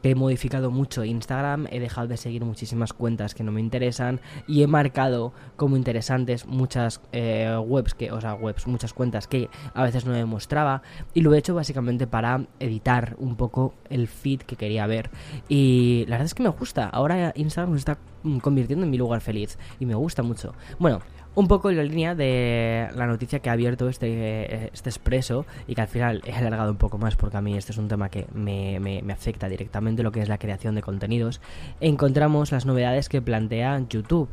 he 0.04 0.16
modificado 0.16 0.70
mucho 0.70 1.04
Instagram, 1.04 1.68
he 1.72 1.80
dejado 1.80 2.08
de 2.08 2.18
seguir 2.18 2.44
muchísimas 2.46 2.94
cuentas 2.94 3.34
que 3.34 3.44
no 3.44 3.52
me 3.52 3.62
interesan 3.62 4.20
y 4.48 4.62
he 4.62 4.68
marcado 4.68 5.34
como 5.56 5.78
interesantes 5.78 6.46
muchas 6.46 7.02
eh, 7.12 7.56
webs 7.66 7.94
que, 7.94 8.12
o 8.12 8.20
sea, 8.22 8.36
webs, 8.36 8.68
muchas 8.68 8.94
cuentas 8.94 9.28
que 9.28 9.50
a 9.74 9.84
veces 9.84 10.06
no 10.06 10.12
me 10.12 10.26
mostraba 10.26 10.82
y 11.14 11.22
lo 11.22 11.34
he 11.34 11.38
hecho 11.38 11.56
básicamente 11.56 12.06
para 12.06 12.46
editar 12.60 13.16
un 13.18 13.36
poco 13.36 13.74
el 13.90 14.08
feed 14.08 14.42
que 14.42 14.56
quería 14.56 14.86
ver 14.88 15.10
y 15.48 16.06
la 16.08 16.16
verdad 16.16 16.26
es 16.26 16.34
que 16.34 16.44
me 16.44 16.50
gusta. 16.50 16.88
Ahora 16.90 17.32
Instagram 17.36 17.74
se 17.74 17.80
está 17.80 17.98
convirtiendo 18.42 18.86
en 18.86 18.92
mi 18.92 18.98
lugar 18.98 19.22
feliz 19.22 19.58
y 19.80 19.86
me 19.86 19.96
gusta 19.96 20.24
mucho. 20.24 20.54
Bueno, 20.80 21.00
un 21.36 21.48
poco 21.48 21.70
en 21.70 21.78
la 21.78 21.84
línea 21.84 22.16
de 22.16 22.90
la 22.96 23.08
noticia 23.08 23.40
que 23.40 23.50
ha 23.50 23.54
abierto 23.54 23.90
este, 23.90 24.68
este 24.74 24.90
expreso 24.90 25.46
y 25.68 25.76
que 25.76 25.82
al 25.82 25.88
final 25.88 26.22
he 26.26 26.34
alargado 26.34 26.72
un 26.72 26.78
poco 26.78 26.98
más 26.98 27.16
porque 27.16 27.38
a 27.38 27.42
mí 27.42 27.58
este 27.58 27.72
es 27.72 27.78
un 27.78 27.88
tema 27.88 28.10
que 28.10 28.28
me, 28.34 28.80
me, 28.80 29.14
afecta 29.14 29.50
directamente 29.50 30.04
lo 30.04 30.12
que 30.12 30.22
es 30.22 30.30
la 30.30 30.38
creación 30.38 30.76
de 30.76 30.82
contenidos, 30.82 31.42
encontramos 31.80 32.52
las 32.52 32.66
novedades 32.66 33.10
que 33.10 33.22
plantea 33.22 33.82
YouTube. 33.90 34.30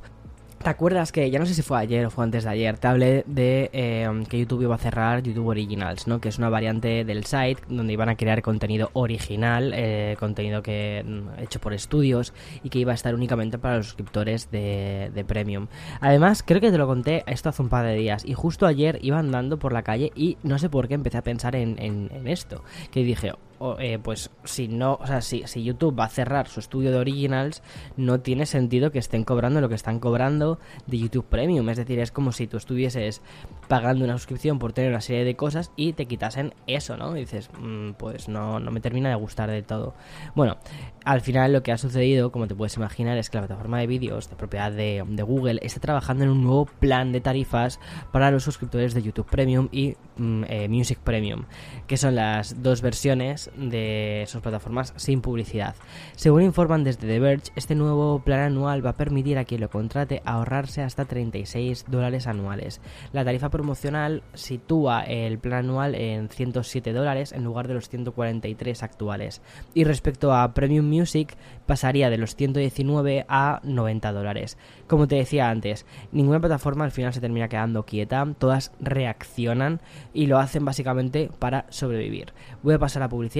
¿Te 0.62 0.68
acuerdas 0.68 1.10
que, 1.10 1.30
ya 1.30 1.38
no 1.38 1.46
sé 1.46 1.54
si 1.54 1.62
fue 1.62 1.78
ayer 1.78 2.04
o 2.04 2.10
fue 2.10 2.22
antes 2.22 2.44
de 2.44 2.50
ayer, 2.50 2.76
te 2.76 2.86
hablé 2.86 3.24
de 3.26 3.70
em, 3.72 4.26
que 4.26 4.38
YouTube 4.38 4.60
iba 4.60 4.74
a 4.74 4.78
cerrar 4.78 5.22
YouTube 5.22 5.46
Originals, 5.46 6.06
¿no? 6.06 6.20
Que 6.20 6.28
es 6.28 6.36
una 6.36 6.50
variante 6.50 7.02
del 7.06 7.24
site 7.24 7.62
donde 7.70 7.94
iban 7.94 8.10
a 8.10 8.16
crear 8.16 8.42
contenido 8.42 8.90
original, 8.92 9.72
eh, 9.74 10.16
contenido 10.20 10.62
que 10.62 11.02
mm, 11.02 11.40
hecho 11.40 11.60
por 11.60 11.72
estudios 11.72 12.34
y 12.62 12.68
que 12.68 12.78
iba 12.78 12.92
a 12.92 12.94
estar 12.94 13.14
únicamente 13.14 13.56
para 13.56 13.78
los 13.78 13.86
suscriptores 13.86 14.50
de, 14.50 15.10
de, 15.14 15.24
Premium. 15.24 15.68
Además, 15.98 16.42
creo 16.46 16.60
que 16.60 16.70
te 16.70 16.76
lo 16.76 16.86
conté 16.86 17.24
esto 17.26 17.48
hace 17.48 17.62
un 17.62 17.70
par 17.70 17.86
de 17.86 17.94
días 17.94 18.26
y 18.26 18.34
justo 18.34 18.66
ayer 18.66 18.98
iba 19.00 19.18
andando 19.18 19.58
por 19.58 19.72
la 19.72 19.82
calle 19.82 20.12
y 20.14 20.36
no 20.42 20.58
sé 20.58 20.68
por 20.68 20.88
qué 20.88 20.94
empecé 20.94 21.16
a 21.16 21.22
pensar 21.22 21.56
en, 21.56 21.80
en, 21.80 22.10
en 22.12 22.28
esto. 22.28 22.62
Que 22.90 23.02
dije, 23.02 23.32
eh, 23.78 23.98
pues 24.02 24.30
si 24.44 24.68
no, 24.68 24.94
o 25.00 25.06
sea, 25.06 25.20
si, 25.20 25.42
si 25.46 25.62
YouTube 25.62 25.98
va 25.98 26.04
a 26.04 26.08
cerrar 26.08 26.48
su 26.48 26.60
estudio 26.60 26.90
de 26.90 26.98
originals, 26.98 27.62
no 27.96 28.20
tiene 28.20 28.46
sentido 28.46 28.90
que 28.90 28.98
estén 28.98 29.24
cobrando 29.24 29.60
lo 29.60 29.68
que 29.68 29.74
están 29.74 30.00
cobrando 30.00 30.58
de 30.86 30.98
YouTube 30.98 31.26
Premium. 31.26 31.68
Es 31.68 31.76
decir, 31.76 31.98
es 31.98 32.10
como 32.10 32.32
si 32.32 32.46
tú 32.46 32.56
estuvieses 32.56 33.22
pagando 33.68 34.04
una 34.04 34.14
suscripción 34.14 34.58
por 34.58 34.72
tener 34.72 34.90
una 34.90 35.00
serie 35.00 35.24
de 35.24 35.36
cosas 35.36 35.72
y 35.76 35.92
te 35.92 36.06
quitasen 36.06 36.54
eso, 36.66 36.96
¿no? 36.96 37.16
Y 37.16 37.20
dices, 37.20 37.50
mm, 37.58 37.92
pues 37.92 38.28
no, 38.28 38.60
no 38.60 38.70
me 38.70 38.80
termina 38.80 39.10
de 39.10 39.14
gustar 39.14 39.50
de 39.50 39.62
todo. 39.62 39.94
Bueno, 40.34 40.56
al 41.04 41.20
final 41.20 41.52
lo 41.52 41.62
que 41.62 41.72
ha 41.72 41.78
sucedido, 41.78 42.32
como 42.32 42.46
te 42.46 42.54
puedes 42.54 42.76
imaginar, 42.76 43.18
es 43.18 43.30
que 43.30 43.38
la 43.38 43.46
plataforma 43.46 43.78
de 43.78 43.86
vídeos 43.86 44.28
de 44.28 44.36
propiedad 44.36 44.72
de, 44.72 45.04
Google 45.20 45.60
está 45.62 45.80
trabajando 45.80 46.24
en 46.24 46.30
un 46.30 46.42
nuevo 46.42 46.64
plan 46.64 47.12
de 47.12 47.20
tarifas 47.20 47.78
para 48.10 48.30
los 48.30 48.42
suscriptores 48.42 48.94
de 48.94 49.02
YouTube 49.02 49.26
Premium 49.26 49.68
y 49.70 49.96
mm, 50.16 50.44
eh, 50.48 50.68
Music 50.68 50.98
Premium, 50.98 51.44
que 51.86 51.96
son 51.96 52.14
las 52.14 52.62
dos 52.62 52.80
versiones 52.80 53.49
de 53.56 54.24
sus 54.26 54.40
plataformas 54.40 54.92
sin 54.96 55.20
publicidad. 55.20 55.74
Según 56.16 56.42
informan 56.42 56.84
desde 56.84 57.06
The 57.06 57.20
Verge, 57.20 57.52
este 57.56 57.74
nuevo 57.74 58.20
plan 58.20 58.40
anual 58.40 58.84
va 58.84 58.90
a 58.90 58.96
permitir 58.96 59.38
a 59.38 59.44
quien 59.44 59.60
lo 59.60 59.70
contrate 59.70 60.22
ahorrarse 60.24 60.82
hasta 60.82 61.04
36 61.04 61.86
dólares 61.88 62.26
anuales. 62.26 62.80
La 63.12 63.24
tarifa 63.24 63.50
promocional 63.50 64.22
sitúa 64.34 65.02
el 65.02 65.38
plan 65.38 65.64
anual 65.66 65.94
en 65.94 66.28
107 66.28 66.92
dólares 66.92 67.32
en 67.32 67.44
lugar 67.44 67.68
de 67.68 67.74
los 67.74 67.88
143 67.88 68.82
actuales. 68.82 69.42
Y 69.74 69.84
respecto 69.84 70.34
a 70.34 70.54
Premium 70.54 70.86
Music, 70.86 71.36
pasaría 71.66 72.10
de 72.10 72.18
los 72.18 72.36
119 72.36 73.24
a 73.28 73.60
90 73.62 74.12
dólares. 74.12 74.58
Como 74.86 75.08
te 75.08 75.16
decía 75.16 75.50
antes, 75.50 75.86
ninguna 76.12 76.40
plataforma 76.40 76.84
al 76.84 76.90
final 76.90 77.12
se 77.12 77.20
termina 77.20 77.48
quedando 77.48 77.84
quieta, 77.84 78.26
todas 78.38 78.72
reaccionan 78.80 79.80
y 80.12 80.26
lo 80.26 80.38
hacen 80.38 80.64
básicamente 80.64 81.30
para 81.38 81.66
sobrevivir. 81.70 82.32
Voy 82.62 82.74
a 82.74 82.78
pasar 82.78 83.02
a 83.02 83.08
publicidad 83.08 83.39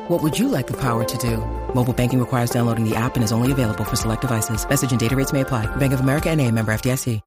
What 0.11 0.21
would 0.23 0.37
you 0.37 0.49
like 0.49 0.67
the 0.67 0.75
power 0.75 1.05
to 1.05 1.17
do? 1.17 1.37
Mobile 1.73 1.93
banking 1.93 2.19
requires 2.19 2.51
downloading 2.51 2.83
the 2.83 2.97
app 2.97 3.15
and 3.15 3.23
is 3.23 3.31
only 3.31 3.49
available 3.49 3.85
for 3.85 3.95
select 3.95 4.19
devices. 4.19 4.67
Message 4.67 4.91
and 4.91 4.99
data 4.99 5.15
rates 5.15 5.31
may 5.31 5.39
apply. 5.39 5.73
Bank 5.77 5.93
of 5.93 6.01
America 6.01 6.35
NA, 6.35 6.51
member 6.51 6.73
FDIC. 6.73 7.21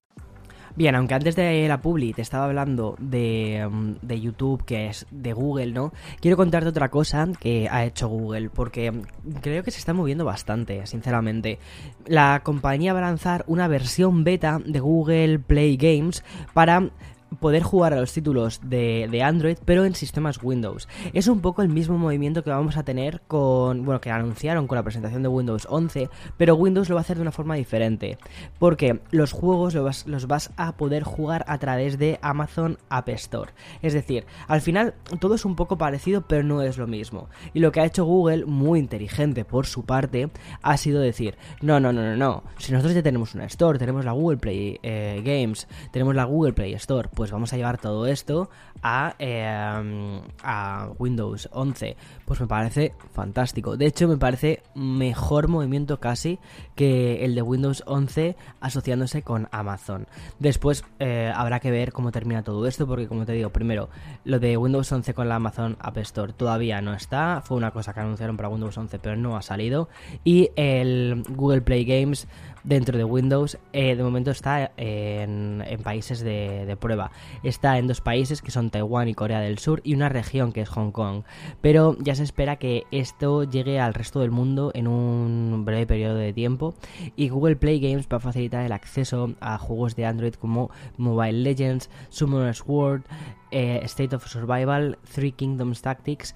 Bien, 0.76 0.96
aunque 0.96 1.14
antes 1.14 1.36
de 1.36 1.68
la 1.68 1.80
publi 1.80 2.12
te 2.12 2.20
estaba 2.20 2.46
hablando 2.46 2.96
de, 2.98 3.66
mm, 3.70 3.92
de, 4.02 4.20
YouTube, 4.20 4.64
que 4.64 4.88
es 4.88 5.06
de 5.12 5.32
Google, 5.32 5.72
¿no? 5.72 5.92
Quiero 6.20 6.36
contarte 6.36 6.68
otra 6.68 6.90
cosa 6.90 7.28
que 7.38 7.68
ha 7.70 7.84
hecho 7.84 8.08
Google, 8.08 8.50
porque 8.50 8.92
creo 9.40 9.62
que 9.62 9.70
se 9.70 9.78
está 9.78 9.94
moviendo 9.94 10.24
bastante, 10.24 10.84
sinceramente. 10.86 11.60
La 12.06 12.42
compañía 12.42 12.92
va 12.92 12.98
a 12.98 13.02
lanzar 13.02 13.44
una 13.46 13.68
versión 13.68 14.24
beta 14.24 14.60
de 14.62 14.80
Google 14.80 15.38
Play 15.38 15.76
Games 15.76 16.24
para 16.52 16.90
poder 17.36 17.62
jugar 17.62 17.92
a 17.92 18.00
los 18.00 18.12
títulos 18.12 18.60
de, 18.62 19.08
de, 19.10 19.22
Android, 19.22 19.58
pero 19.64 19.84
en 19.84 19.94
sistemas 19.94 20.42
Windows. 20.42 20.88
Es 21.12 21.28
un 21.28 21.40
poco 21.40 21.62
el 21.62 21.68
mismo 21.68 21.98
movimiento 21.98 22.42
que 22.42 22.50
vamos 22.50 22.76
a 22.76 22.84
tener 22.84 23.22
con, 23.26 23.84
bueno, 23.84 24.00
que 24.00 24.10
anunciaron 24.10 24.66
con 24.66 24.76
la 24.76 24.82
presentación 24.82 25.22
de 25.22 25.28
Windows 25.28 25.66
11, 25.70 26.08
pero 26.36 26.54
Windows 26.54 26.88
lo 26.88 26.94
va 26.94 27.00
a 27.00 27.02
hacer 27.02 27.16
de 27.16 27.22
una 27.22 27.32
forma 27.32 27.54
diferente, 27.54 28.18
porque 28.58 29.00
los 29.10 29.32
juegos 29.32 29.74
los 29.74 29.84
vas, 29.84 30.06
los 30.06 30.26
vas 30.26 30.50
a 30.56 30.76
poder 30.76 31.02
jugar 31.02 31.44
a 31.48 31.58
través 31.58 31.98
de 31.98 32.18
Amazon 32.22 32.78
App 32.88 33.08
Store. 33.10 33.52
Es 33.82 33.92
decir, 33.92 34.26
al 34.48 34.60
final 34.60 34.94
todo 35.20 35.34
es 35.34 35.44
un 35.44 35.56
poco 35.56 35.78
parecido, 35.78 36.22
pero 36.22 36.42
no 36.42 36.62
es 36.62 36.78
lo 36.78 36.86
mismo. 36.86 37.28
Y 37.52 37.60
lo 37.60 37.72
que 37.72 37.80
ha 37.80 37.84
hecho 37.84 38.04
Google, 38.04 38.46
muy 38.46 38.78
inteligente 38.78 39.44
por 39.44 39.66
su 39.66 39.84
parte, 39.84 40.30
ha 40.62 40.76
sido 40.76 41.00
decir, 41.00 41.36
no, 41.60 41.80
no, 41.80 41.92
no, 41.92 42.02
no, 42.02 42.16
no, 42.16 42.42
si 42.58 42.72
nosotros 42.72 42.94
ya 42.94 43.02
tenemos 43.02 43.34
una 43.34 43.44
Store, 43.46 43.78
tenemos 43.78 44.04
la 44.04 44.12
Google 44.12 44.38
Play 44.38 44.78
eh, 44.82 45.22
Games, 45.24 45.68
tenemos 45.90 46.14
la 46.14 46.24
Google 46.24 46.52
Play 46.52 46.74
Store, 46.74 47.08
pues 47.14 47.23
vamos 47.30 47.52
a 47.52 47.56
llevar 47.56 47.78
todo 47.78 48.06
esto 48.06 48.50
a, 48.82 49.14
eh, 49.18 50.22
a 50.42 50.88
Windows 50.98 51.48
11. 51.52 51.96
Pues 52.24 52.40
me 52.40 52.46
parece 52.46 52.94
fantástico. 53.12 53.76
De 53.76 53.86
hecho, 53.86 54.08
me 54.08 54.16
parece 54.16 54.62
mejor 54.74 55.48
movimiento 55.48 56.00
casi 56.00 56.38
que 56.74 57.24
el 57.24 57.34
de 57.34 57.42
Windows 57.42 57.82
11 57.86 58.36
asociándose 58.60 59.22
con 59.22 59.48
Amazon. 59.52 60.06
Después 60.38 60.84
eh, 60.98 61.32
habrá 61.34 61.60
que 61.60 61.70
ver 61.70 61.92
cómo 61.92 62.12
termina 62.12 62.42
todo 62.42 62.66
esto, 62.66 62.86
porque 62.86 63.08
como 63.08 63.24
te 63.26 63.32
digo, 63.32 63.50
primero, 63.50 63.88
lo 64.24 64.38
de 64.38 64.56
Windows 64.56 64.90
11 64.90 65.14
con 65.14 65.28
la 65.28 65.36
Amazon 65.36 65.76
App 65.80 65.96
Store 65.98 66.32
todavía 66.32 66.80
no 66.80 66.94
está. 66.94 67.42
Fue 67.44 67.56
una 67.56 67.70
cosa 67.70 67.92
que 67.92 68.00
anunciaron 68.00 68.36
para 68.36 68.48
Windows 68.48 68.76
11, 68.76 68.98
pero 68.98 69.16
no 69.16 69.36
ha 69.36 69.42
salido. 69.42 69.88
Y 70.24 70.50
el 70.56 71.22
Google 71.28 71.62
Play 71.62 71.84
Games 71.84 72.26
dentro 72.64 72.98
de 72.98 73.04
Windows, 73.04 73.58
eh, 73.72 73.94
de 73.94 74.02
momento 74.02 74.30
está 74.30 74.72
en, 74.76 75.62
países 75.82 76.20
de, 76.20 76.76
prueba. 76.80 77.12
Está 77.42 77.78
en 77.78 77.86
dos 77.86 78.00
países 78.00 78.42
que 78.42 78.50
son 78.50 78.70
Taiwán 78.70 79.08
y 79.08 79.14
Corea 79.14 79.40
del 79.40 79.58
Sur 79.58 79.80
y 79.84 79.94
una 79.94 80.08
región 80.08 80.52
que 80.52 80.62
es 80.62 80.68
Hong 80.70 80.90
Kong. 80.90 81.22
Pero 81.60 81.96
ya 82.00 82.14
se 82.14 82.22
espera 82.22 82.56
que 82.56 82.84
esto 82.90 83.44
llegue 83.44 83.78
al 83.78 83.94
resto 83.94 84.20
del 84.20 84.30
mundo 84.30 84.72
en 84.74 84.88
un 84.88 85.64
breve 85.64 85.86
periodo 85.86 86.16
de 86.16 86.32
tiempo 86.32 86.74
y 87.16 87.28
Google 87.28 87.56
Play 87.56 87.80
Games 87.80 88.08
va 88.12 88.16
a 88.16 88.20
facilitar 88.20 88.64
el 88.64 88.72
acceso 88.72 89.34
a 89.40 89.58
juegos 89.58 89.94
de 89.94 90.06
Android 90.06 90.34
como 90.34 90.70
Mobile 90.96 91.42
Legends, 91.42 91.90
Summoner's 92.08 92.62
World, 92.66 93.04
eh, 93.50 93.80
State 93.84 94.16
of 94.16 94.26
Survival, 94.26 94.98
Three 95.14 95.32
Kingdoms 95.32 95.82
Tactics 95.82 96.34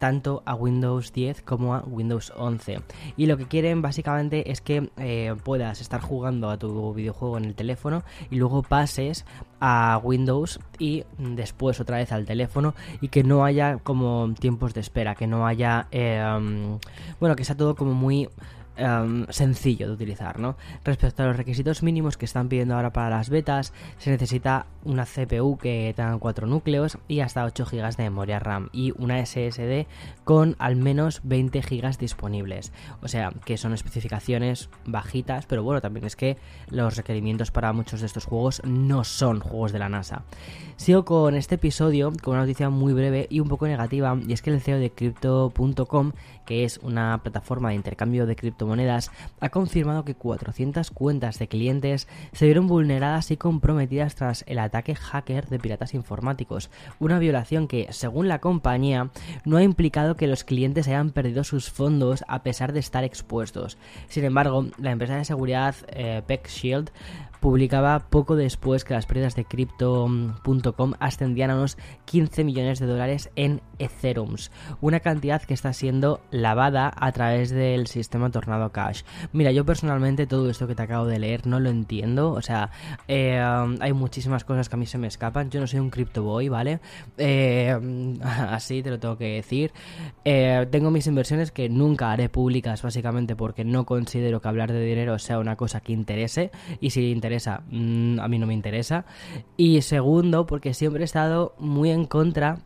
tanto 0.00 0.42
a 0.46 0.54
Windows 0.54 1.12
10 1.12 1.42
como 1.42 1.74
a 1.74 1.84
Windows 1.86 2.32
11. 2.34 2.80
Y 3.16 3.26
lo 3.26 3.36
que 3.36 3.46
quieren 3.46 3.82
básicamente 3.82 4.50
es 4.50 4.60
que 4.60 4.90
eh, 4.96 5.36
puedas 5.44 5.80
estar 5.80 6.00
jugando 6.00 6.50
a 6.50 6.58
tu 6.58 6.92
videojuego 6.94 7.38
en 7.38 7.44
el 7.44 7.54
teléfono 7.54 8.02
y 8.30 8.36
luego 8.36 8.62
pases 8.62 9.24
a 9.60 10.00
Windows 10.02 10.58
y 10.78 11.04
después 11.18 11.78
otra 11.78 11.98
vez 11.98 12.10
al 12.12 12.24
teléfono 12.24 12.74
y 13.00 13.08
que 13.08 13.22
no 13.22 13.44
haya 13.44 13.76
como 13.76 14.32
tiempos 14.40 14.74
de 14.74 14.80
espera, 14.80 15.14
que 15.14 15.28
no 15.28 15.46
haya... 15.46 15.86
Eh, 15.92 16.78
bueno, 17.20 17.36
que 17.36 17.44
sea 17.44 17.56
todo 17.56 17.76
como 17.76 17.92
muy 17.92 18.28
Em, 18.80 19.26
sencillo 19.28 19.88
de 19.88 19.92
utilizar, 19.92 20.38
¿no? 20.38 20.56
Respecto 20.84 21.22
a 21.22 21.26
los 21.26 21.36
requisitos 21.36 21.82
mínimos 21.82 22.16
que 22.16 22.24
están 22.24 22.48
pidiendo 22.48 22.74
ahora 22.74 22.94
para 22.94 23.10
las 23.10 23.28
betas, 23.28 23.74
se 23.98 24.10
necesita 24.10 24.64
una 24.84 25.04
CPU 25.04 25.58
que 25.58 25.92
tenga 25.94 26.16
4 26.16 26.46
núcleos 26.46 26.96
y 27.06 27.20
hasta 27.20 27.44
8 27.44 27.66
GB 27.70 27.96
de 27.96 28.04
memoria 28.04 28.38
RAM 28.38 28.70
y 28.72 28.94
una 28.96 29.18
SSD 29.18 29.86
con 30.24 30.56
al 30.58 30.76
menos 30.76 31.20
20 31.24 31.60
GB 31.60 31.98
disponibles. 31.98 32.72
O 33.02 33.08
sea, 33.08 33.34
que 33.44 33.58
son 33.58 33.74
especificaciones 33.74 34.70
bajitas, 34.86 35.44
pero 35.44 35.62
bueno, 35.62 35.82
también 35.82 36.06
es 36.06 36.16
que 36.16 36.38
los 36.70 36.96
requerimientos 36.96 37.50
para 37.50 37.74
muchos 37.74 38.00
de 38.00 38.06
estos 38.06 38.24
juegos 38.24 38.62
no 38.64 39.04
son 39.04 39.40
juegos 39.40 39.72
de 39.72 39.78
la 39.78 39.90
NASA. 39.90 40.22
Sigo 40.76 41.04
con 41.04 41.34
este 41.34 41.56
episodio 41.56 42.10
con 42.22 42.32
una 42.32 42.44
noticia 42.44 42.70
muy 42.70 42.94
breve 42.94 43.26
y 43.28 43.40
un 43.40 43.48
poco 43.48 43.66
negativa, 43.66 44.18
y 44.26 44.32
es 44.32 44.40
que 44.40 44.48
el 44.48 44.62
CEO 44.62 44.78
de 44.78 44.90
Crypto.com, 44.90 46.12
que 46.44 46.64
es 46.64 46.78
una 46.78 47.18
plataforma 47.22 47.70
de 47.70 47.76
intercambio 47.76 48.26
de 48.26 48.36
criptomonedas, 48.36 49.10
ha 49.40 49.48
confirmado 49.50 50.04
que 50.04 50.14
400 50.14 50.90
cuentas 50.90 51.38
de 51.38 51.48
clientes 51.48 52.08
se 52.32 52.46
vieron 52.46 52.66
vulneradas 52.66 53.30
y 53.30 53.36
comprometidas 53.36 54.14
tras 54.14 54.44
el 54.46 54.58
ataque 54.58 54.94
hacker 54.94 55.48
de 55.48 55.58
piratas 55.58 55.94
informáticos, 55.94 56.70
una 56.98 57.18
violación 57.18 57.68
que, 57.68 57.86
según 57.90 58.28
la 58.28 58.40
compañía, 58.40 59.10
no 59.44 59.56
ha 59.56 59.62
implicado 59.62 60.16
que 60.16 60.26
los 60.26 60.44
clientes 60.44 60.88
hayan 60.88 61.10
perdido 61.10 61.44
sus 61.44 61.70
fondos 61.70 62.24
a 62.28 62.42
pesar 62.42 62.72
de 62.72 62.80
estar 62.80 63.04
expuestos. 63.04 63.78
Sin 64.08 64.24
embargo, 64.24 64.66
la 64.78 64.90
empresa 64.90 65.16
de 65.16 65.24
seguridad 65.24 65.74
eh, 65.88 66.22
PeckShield 66.26 66.90
publicaba 67.40 67.98
poco 68.10 68.36
después 68.36 68.84
que 68.84 68.94
las 68.94 69.06
pérdidas 69.06 69.34
de 69.34 69.44
Crypto.com 69.44 70.92
ascendían 71.00 71.50
a 71.50 71.56
unos 71.56 71.76
15 72.04 72.44
millones 72.44 72.78
de 72.78 72.86
dólares 72.86 73.30
en 73.36 73.62
Ethereum, 73.78 74.36
una 74.80 75.00
cantidad 75.00 75.42
que 75.42 75.54
está 75.54 75.72
siendo 75.72 76.20
lavada 76.30 76.92
a 76.94 77.12
través 77.12 77.50
del 77.50 77.86
sistema 77.86 78.30
Tornado 78.30 78.70
Cash. 78.70 79.02
Mira, 79.32 79.52
yo 79.52 79.64
personalmente 79.64 80.26
todo 80.26 80.50
esto 80.50 80.66
que 80.66 80.74
te 80.74 80.82
acabo 80.82 81.06
de 81.06 81.18
leer 81.18 81.46
no 81.46 81.60
lo 81.60 81.70
entiendo, 81.70 82.32
o 82.32 82.42
sea, 82.42 82.70
eh, 83.08 83.40
hay 83.80 83.92
muchísimas 83.92 84.44
cosas 84.44 84.68
que 84.68 84.76
a 84.76 84.78
mí 84.78 84.86
se 84.86 84.98
me 84.98 85.06
escapan, 85.06 85.50
yo 85.50 85.60
no 85.60 85.66
soy 85.66 85.80
un 85.80 85.90
crypto 85.90 86.22
boy, 86.22 86.48
¿vale? 86.48 86.80
Eh, 87.16 87.76
así 88.22 88.82
te 88.82 88.90
lo 88.90 88.98
tengo 88.98 89.16
que 89.16 89.36
decir. 89.36 89.72
Eh, 90.24 90.66
tengo 90.70 90.90
mis 90.90 91.06
inversiones 91.06 91.50
que 91.50 91.68
nunca 91.68 92.12
haré 92.12 92.28
públicas 92.28 92.82
básicamente 92.82 93.36
porque 93.36 93.64
no 93.64 93.86
considero 93.86 94.40
que 94.40 94.48
hablar 94.48 94.72
de 94.72 94.84
dinero 94.84 95.18
sea 95.18 95.38
una 95.38 95.56
cosa 95.56 95.80
que 95.80 95.92
interese 95.92 96.50
y 96.80 96.90
si 96.90 97.10
interesa 97.10 97.29
Mm, 97.70 98.20
a 98.20 98.28
mí 98.28 98.38
no 98.38 98.46
me 98.46 98.54
interesa. 98.54 99.04
Y 99.56 99.82
segundo, 99.82 100.46
porque 100.46 100.74
siempre 100.74 101.02
he 101.02 101.04
estado 101.04 101.54
muy 101.58 101.90
en 101.90 102.06
contra 102.06 102.58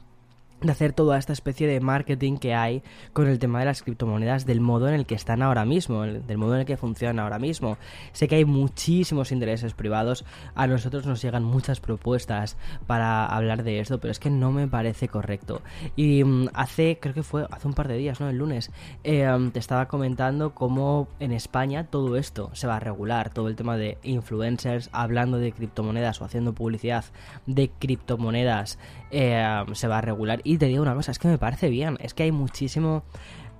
de 0.65 0.73
hacer 0.73 0.93
toda 0.93 1.19
esta 1.19 1.33
especie 1.33 1.67
de 1.67 1.81
marketing 1.81 2.39
que 2.39 2.55
hay 2.55 2.83
con 3.13 3.29
el 3.29 3.39
tema 3.39 3.61
de 3.61 3.67
las 3.67 3.83
criptomonedas 3.83 4.47
del 4.47 4.61
modo 4.61 4.89
en 4.89 4.95
el 4.95 5.07
que 5.07 5.15
están 5.15 5.43
ahora 5.43 5.65
mismo, 5.65 6.03
del 6.03 6.39
modo 6.39 6.55
en 6.55 6.61
el 6.61 6.67
que 6.67 6.77
funcionan 6.77 7.21
ahora 7.21 7.39
mismo. 7.39 7.77
Sé 8.13 8.29
que 8.29 8.37
hay 8.37 8.45
muchísimos 8.45 9.31
intereses 9.31 9.75
privados, 9.75 10.25
a 10.55 10.67
nosotros 10.67 11.07
nos 11.07 11.23
llegan 11.23 11.45
muchas 11.45 11.81
propuestas 11.81 12.57
para 12.87 13.27
hablar 13.27 13.63
de 13.63 13.81
esto, 13.81 14.01
pero 14.01 14.11
es 14.11 14.19
que 14.19 14.31
no 14.31 14.53
me 14.53 14.67
parece 14.67 15.09
correcto. 15.09 15.61
Y 15.97 16.25
mm, 16.25 16.49
hace, 16.55 16.99
creo 17.01 17.15
que 17.15 17.23
fue 17.23 17.47
hace 17.51 17.69
un 17.69 17.75
par 17.75 17.89
de 17.89 17.97
días, 17.97 18.21
¿no? 18.21 18.29
El 18.29 18.39
lunes, 18.39 18.71
eh, 19.05 19.29
te 19.53 19.59
estaba 19.59 19.87
comentando 19.87 20.55
cómo 20.55 21.09
en 21.21 21.33
España 21.33 21.85
todo 21.85 22.17
esto 22.17 22.51
se 22.55 22.67
va 22.67 22.77
a 22.77 22.81
regular, 22.81 23.31
todo 23.31 23.49
el 23.49 23.57
tema 23.57 23.77
de 23.77 23.99
influencers 24.03 24.89
hablando 24.93 25.39
de 25.39 25.53
criptomonedas 25.53 26.21
o 26.21 26.25
haciendo 26.25 26.55
publicidad 26.55 27.05
de 27.47 27.71
criptomonedas 27.71 28.79
eh, 29.11 29.65
se 29.73 29.89
va 29.89 29.99
a 29.99 30.01
regular. 30.01 30.41
Te 30.59 30.67
digo 30.67 30.83
una 30.83 30.95
cosa, 30.95 31.13
es 31.13 31.19
que 31.19 31.29
me 31.29 31.39
parece 31.39 31.69
bien, 31.69 31.97
es 32.01 32.15
que 32.15 32.25
hay 32.25 32.33
muchísimo 32.33 33.05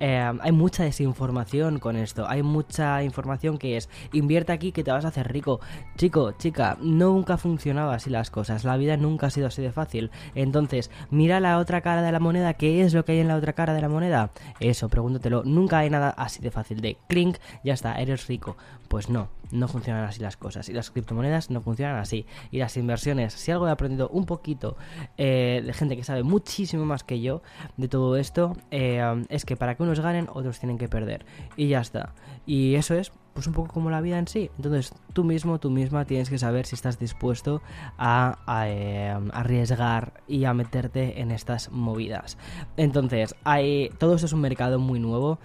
eh, 0.01 0.33
hay 0.41 0.53
mucha 0.53 0.85
desinformación 0.85 1.79
con 1.79 1.97
esto. 1.97 2.29
Hay 2.29 2.43
mucha 2.43 3.03
información 3.03 3.59
que 3.59 3.77
es 3.77 3.89
invierte 4.13 4.53
aquí 4.53 4.73
que 4.73 4.83
te 4.83 4.91
vas 4.91 5.05
a 5.05 5.09
hacer 5.09 5.33
rico. 5.33 5.61
Chico, 5.97 6.33
chica, 6.33 6.77
nunca 6.81 7.37
funcionaba 7.37 7.95
así 7.95 8.11
las 8.11 8.31
cosas. 8.31 8.65
La 8.65 8.77
vida 8.77 8.97
nunca 8.97 9.29
ha 9.29 9.31
sido 9.31 9.47
así 9.47 9.63
de 9.63 9.73
fácil. 9.73 10.11
Entonces, 10.35 10.91
mira 11.11 11.41
la 11.41 11.59
otra 11.59 11.81
cara 11.81 12.03
de 12.03 12.13
la 12.13 12.21
moneda. 12.21 12.55
¿Qué 12.55 12.83
es 12.83 12.93
lo 12.95 13.05
que 13.05 13.13
hay 13.13 13.21
en 13.21 13.29
la 13.29 13.37
otra 13.37 13.53
cara 13.53 13.75
de 13.75 13.81
la 13.81 13.89
moneda? 13.89 14.31
Eso, 14.61 14.89
pregúntatelo. 14.89 15.45
Nunca 15.45 15.79
hay 15.79 15.91
nada 15.91 16.11
así 16.11 16.43
de 16.43 16.51
fácil. 16.51 16.81
De 16.81 16.99
clink, 17.09 17.37
ya 17.65 17.75
está, 17.75 17.95
eres 18.01 18.27
rico. 18.27 18.57
Pues 18.89 19.09
no, 19.09 19.29
no 19.55 19.69
funcionan 19.69 20.05
así 20.05 20.21
las 20.21 20.37
cosas. 20.37 20.69
Y 20.69 20.73
las 20.73 20.91
criptomonedas 20.91 21.51
no 21.51 21.61
funcionan 21.61 21.97
así. 21.97 22.27
Y 22.51 22.59
las 22.59 22.77
inversiones, 22.77 23.33
si 23.33 23.51
algo 23.51 23.69
he 23.69 23.71
aprendido 23.71 24.09
un 24.09 24.27
poquito 24.27 24.77
eh, 25.17 25.63
de 25.65 25.73
gente 25.73 25.97
que 25.97 26.05
sabe 26.05 26.23
muchísimo 26.23 26.85
más 26.85 27.05
que 27.05 27.21
yo 27.21 27.43
de 27.77 27.89
todo 27.89 28.17
esto, 28.17 28.57
eh, 28.71 29.25
es 29.29 29.45
que 29.45 29.57
para 29.57 29.77
que 29.77 29.83
unos 29.83 30.01
ganen, 30.01 30.29
otros 30.33 30.59
tienen 30.59 30.79
que 30.79 30.89
perder. 30.89 31.25
Y 31.57 31.69
ya 31.69 31.81
está. 31.81 32.15
Y 32.47 32.75
eso 32.75 32.95
es 32.95 33.13
pues 33.35 33.49
un 33.49 33.53
poco 33.53 33.73
como 33.73 33.91
la 33.91 34.01
vida 34.01 34.19
en 34.19 34.29
sí. 34.29 34.51
Entonces 34.57 34.95
tú 35.13 35.25
mismo, 35.25 35.59
tú 35.59 35.69
misma 35.69 36.05
tienes 36.05 36.31
que 36.31 36.39
saber 36.39 36.67
si 36.67 36.77
estás 36.77 36.99
dispuesto 36.99 37.61
a, 37.99 38.37
eh, 38.69 39.15
arriesgar 39.33 40.23
y 40.29 40.45
a 40.45 40.55
meterte 40.55 41.21
en 41.21 41.33
estas 41.33 41.71
movidas. 41.71 42.39
Entonces, 42.77 43.35
hay, 43.45 43.91
todo 43.99 44.15
esto 44.15 44.27
es 44.27 44.33
un 44.33 44.41
mercado 44.41 44.79
muy 44.79 45.01
nuevo 45.01 45.39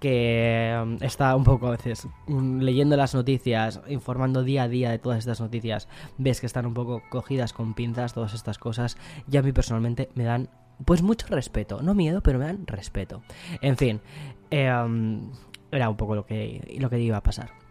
que 0.00 0.78
um, 0.82 0.96
está 1.00 1.34
un 1.34 1.44
poco 1.44 1.68
a 1.68 1.70
veces 1.70 2.06
leyendo 2.28 2.96
las 2.96 3.14
noticias, 3.14 3.80
informando 3.88 4.42
día 4.42 4.64
a 4.64 4.68
día 4.68 4.90
de 4.90 4.98
todas 4.98 5.18
estas 5.18 5.40
noticias, 5.40 5.88
ves 6.18 6.40
que 6.40 6.46
están 6.46 6.66
un 6.66 6.74
poco 6.74 7.02
cogidas 7.08 7.52
con 7.52 7.74
pinzas 7.74 8.12
todas 8.12 8.34
estas 8.34 8.58
cosas 8.58 8.96
y 9.30 9.36
a 9.36 9.42
mí 9.42 9.52
personalmente 9.52 10.10
me 10.14 10.24
dan 10.24 10.48
pues 10.84 11.02
mucho 11.02 11.26
respeto, 11.28 11.80
no 11.82 11.94
miedo, 11.94 12.22
pero 12.22 12.38
me 12.38 12.44
dan 12.44 12.66
respeto. 12.66 13.22
En 13.62 13.76
fin, 13.76 14.00
um, 14.52 15.32
era 15.70 15.88
un 15.88 15.96
poco 15.96 16.14
lo 16.14 16.26
que, 16.26 16.76
lo 16.78 16.90
que 16.90 17.00
iba 17.00 17.16
a 17.16 17.22
pasar. 17.22 17.65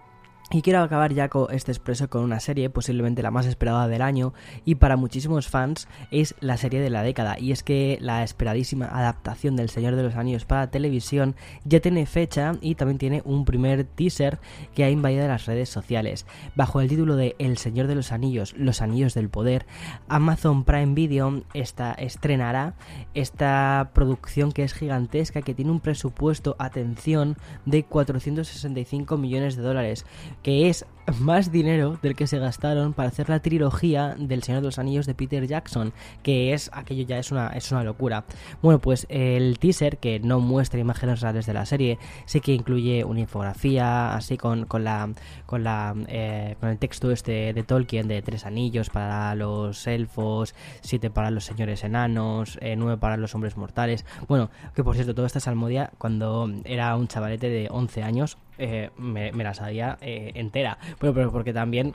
Y 0.52 0.62
quiero 0.62 0.84
acabar 0.84 1.12
ya 1.12 1.28
con 1.28 1.52
este 1.52 1.72
expreso 1.72 2.08
con 2.08 2.22
una 2.22 2.40
serie, 2.40 2.70
posiblemente 2.70 3.24
la 3.24 3.32
más 3.32 3.48
esperada 3.48 3.88
del 3.88 4.04
año, 4.04 4.34
y 4.64 4.76
para 4.76 4.96
muchísimos 4.96 5.48
fans 5.48 5.88
es 6.12 6.36
la 6.40 6.56
serie 6.58 6.82
de 6.82 6.92
la 6.92 7.02
década, 7.02 7.40
y 7.40 7.52
es 7.52 7.64
que 7.64 7.98
la 8.00 8.24
esperadísima 8.24 8.86
adaptación 8.86 9.56
del 9.56 9.70
Señor 9.70 9.96
de 9.96 10.04
los 10.04 10.16
Anillos 10.16 10.46
para 10.46 10.70
televisión 10.70 11.36
ya 11.64 11.80
tiene 11.80 12.06
fecha 12.06 12.54
y 12.62 12.76
también 12.76 13.00
tiene 13.00 13.22
un 13.26 13.44
primer 13.44 13.86
teaser 13.86 14.38
que 14.76 14.84
ha 14.84 14.92
invadido 14.92 15.28
las 15.28 15.48
redes 15.48 15.70
sociales. 15.70 16.28
Bajo 16.56 16.80
el 16.80 16.90
título 16.90 17.16
de 17.16 17.36
El 17.40 17.58
Señor 17.58 17.88
de 17.88 17.96
los 17.96 18.12
Anillos, 18.12 18.54
Los 18.56 18.84
Anillos 18.84 19.16
del 19.16 19.30
Poder, 19.30 19.66
Amazon 20.10 20.64
Prime 20.64 20.94
Video 20.94 21.42
esta, 21.56 21.94
estrenará 21.94 22.76
esta 23.16 23.90
producción 23.96 24.52
que 24.52 24.64
es 24.64 24.74
gigantesca, 24.74 25.42
que 25.42 25.56
tiene 25.56 25.72
un 25.72 25.80
presupuesto, 25.80 26.56
atención, 26.60 27.36
de 27.66 27.84
465 27.84 29.18
millones 29.18 29.56
de 29.56 29.64
dólares 29.64 30.06
que 30.44 30.70
es 30.70 30.86
más 31.20 31.52
dinero 31.52 31.98
del 32.02 32.16
que 32.16 32.28
se 32.28 32.40
gastaron 32.40 32.94
para 32.94 33.10
hacer 33.10 33.30
la 33.30 33.40
trilogía 33.40 34.16
del 34.18 34.44
Señor 34.44 34.62
de 34.62 34.68
los 34.68 34.80
Anillos 34.80 35.06
de 35.06 35.14
Peter 35.14 35.46
Jackson, 35.46 35.94
que 36.24 36.54
es 36.54 36.70
aquello 36.74 37.04
ya 37.06 37.20
es 37.20 37.32
una, 37.32 37.48
es 37.50 37.72
una 37.72 37.84
locura. 37.84 38.26
Bueno, 38.62 38.80
pues 38.80 39.06
el 39.10 39.60
teaser, 39.60 39.98
que 39.98 40.20
no 40.20 40.40
muestra 40.40 40.80
imágenes 40.80 41.22
reales 41.22 41.46
de 41.46 41.54
la 41.54 41.66
serie, 41.66 42.00
sí 42.26 42.42
que 42.42 42.54
incluye 42.54 43.04
una 43.04 43.22
infografía, 43.22 44.16
así 44.16 44.38
con, 44.38 44.66
con 44.66 44.84
la 44.84 45.10
con 45.46 45.64
la 45.64 45.96
eh, 46.08 46.56
con 46.60 46.70
el 46.70 46.78
texto 46.78 47.12
este 47.12 47.54
de 47.54 47.64
Tolkien 47.64 48.08
de 48.08 48.22
tres 48.22 48.46
anillos 48.46 48.90
para 48.90 49.36
los 49.36 49.86
elfos, 49.88 50.56
siete 50.82 51.10
para 51.10 51.32
los 51.32 51.46
señores 51.46 51.84
enanos, 51.84 52.58
eh, 52.62 52.76
nueve 52.76 52.98
para 52.98 53.18
los 53.18 53.36
hombres 53.36 53.58
mortales. 53.58 54.06
Bueno, 54.28 54.50
que 54.74 54.84
por 54.84 54.96
cierto, 54.96 55.14
toda 55.14 55.28
esta 55.28 55.40
salmodia 55.40 55.92
cuando 55.98 56.50
era 56.64 56.96
un 56.96 57.08
chavalete 57.08 57.50
de 57.50 57.68
11 57.70 58.04
años 58.04 58.38
eh, 58.58 58.90
me, 58.98 59.32
la 59.32 59.54
sabía 59.54 59.98
entera. 60.02 60.78
Bueno, 61.00 61.14
pero 61.14 61.32
porque 61.32 61.54
también 61.54 61.94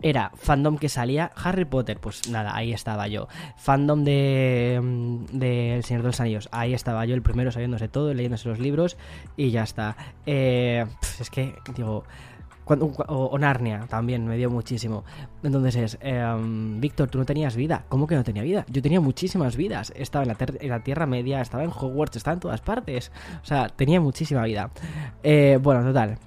era 0.00 0.30
fandom 0.36 0.78
que 0.78 0.88
salía 0.88 1.32
Harry 1.34 1.64
Potter, 1.64 1.98
pues 1.98 2.28
nada, 2.28 2.54
ahí 2.54 2.72
estaba 2.72 3.08
yo. 3.08 3.28
Fandom 3.56 4.04
de, 4.04 4.80
mm, 4.82 5.38
de 5.38 5.76
El 5.76 5.84
Señor 5.84 6.02
de 6.02 6.08
los 6.08 6.20
Anillos, 6.20 6.48
ahí 6.52 6.74
estaba 6.74 7.04
yo, 7.04 7.14
el 7.14 7.22
primero 7.22 7.50
sabiéndose 7.50 7.88
todo, 7.88 8.14
leyéndose 8.14 8.48
los 8.48 8.58
libros 8.58 8.96
y 9.36 9.50
ya 9.50 9.64
está. 9.64 9.96
Eh, 10.26 10.86
es 11.20 11.30
que, 11.30 11.54
digo, 11.74 12.04
o, 12.66 13.38
Narnia 13.38 13.86
también 13.88 14.26
me 14.26 14.36
dio 14.36 14.50
muchísimo. 14.50 15.04
Entonces 15.42 15.76
es, 15.76 15.98
em, 16.02 16.80
Víctor, 16.80 17.08
tú 17.08 17.18
no 17.18 17.24
tenías 17.24 17.56
vida. 17.56 17.84
¿Cómo 17.88 18.06
que 18.06 18.14
no 18.14 18.24
tenía 18.24 18.42
vida? 18.42 18.66
Yo 18.68 18.82
tenía 18.82 19.00
muchísimas 19.00 19.56
vidas. 19.56 19.92
Estaba 19.96 20.24
en 20.24 20.28
la, 20.28 20.36
en 20.38 20.68
la 20.68 20.80
Tierra 20.80 21.06
Media, 21.06 21.40
estaba 21.40 21.64
en 21.64 21.70
Hogwarts, 21.70 22.16
estaba 22.16 22.34
en 22.34 22.40
todas 22.40 22.60
partes. 22.60 23.10
O 23.42 23.46
sea, 23.46 23.68
tenía 23.68 24.00
muchísima 24.00 24.44
vida. 24.44 24.70
Eh, 25.22 25.58
bueno, 25.62 25.82
total 25.82 26.18